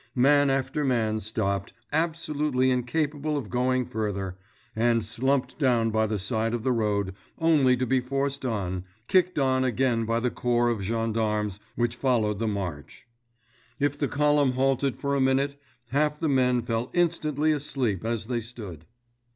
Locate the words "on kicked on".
8.43-9.63